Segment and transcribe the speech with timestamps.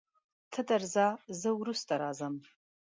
[0.51, 1.05] ته درځه
[1.41, 2.35] زه وروسته راځم.